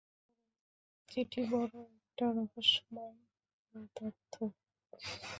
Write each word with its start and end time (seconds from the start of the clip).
চিঠি 1.11 1.41
বড়ো 1.51 1.81
একটা 1.97 2.25
রহস্যময় 2.37 3.17
পদার্থ। 3.67 4.33